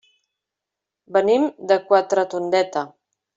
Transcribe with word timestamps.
Venim 1.17 1.45
de 1.73 1.77
Quatretondeta. 1.93 2.85